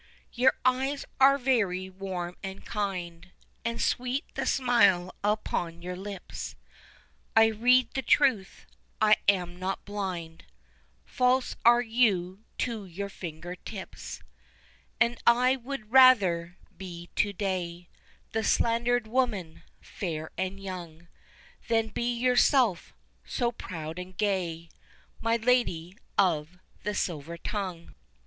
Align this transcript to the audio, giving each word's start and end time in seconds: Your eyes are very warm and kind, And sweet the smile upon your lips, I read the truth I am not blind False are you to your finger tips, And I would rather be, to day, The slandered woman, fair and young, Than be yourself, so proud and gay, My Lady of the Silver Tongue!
Your 0.33 0.53
eyes 0.65 1.05
are 1.19 1.37
very 1.37 1.87
warm 1.87 2.35
and 2.41 2.65
kind, 2.65 3.29
And 3.63 3.79
sweet 3.79 4.25
the 4.33 4.47
smile 4.47 5.13
upon 5.23 5.83
your 5.83 5.95
lips, 5.95 6.55
I 7.35 7.45
read 7.45 7.91
the 7.93 8.01
truth 8.01 8.65
I 8.99 9.17
am 9.27 9.57
not 9.59 9.85
blind 9.85 10.45
False 11.05 11.55
are 11.63 11.83
you 11.83 12.43
to 12.57 12.83
your 12.87 13.09
finger 13.09 13.53
tips, 13.55 14.23
And 14.99 15.19
I 15.27 15.55
would 15.57 15.91
rather 15.91 16.57
be, 16.75 17.11
to 17.17 17.31
day, 17.31 17.87
The 18.31 18.43
slandered 18.43 19.05
woman, 19.05 19.61
fair 19.81 20.31
and 20.35 20.59
young, 20.59 21.09
Than 21.67 21.89
be 21.89 22.11
yourself, 22.11 22.95
so 23.23 23.51
proud 23.51 23.99
and 23.99 24.17
gay, 24.17 24.69
My 25.19 25.35
Lady 25.35 25.95
of 26.17 26.57
the 26.81 26.95
Silver 26.95 27.37
Tongue! 27.37 27.93